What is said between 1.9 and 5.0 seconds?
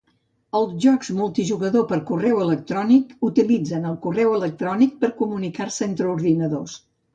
per correu electrònic utilitzen el correu electrònic